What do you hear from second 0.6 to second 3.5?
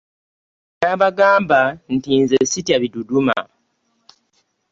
Nabagamba nti nze ssitya biduduma.